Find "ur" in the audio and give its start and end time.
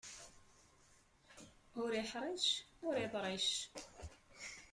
1.81-1.91, 2.87-2.95